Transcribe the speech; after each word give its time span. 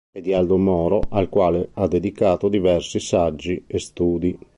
È 0.11 0.19
di 0.19 0.33
Aldo 0.33 0.57
Moro, 0.57 1.03
al 1.09 1.29
quale 1.29 1.69
ha 1.73 1.85
dedicato 1.87 2.49
diversi 2.49 2.99
saggi 2.99 3.65
e 3.67 3.77
studi. 3.77 4.35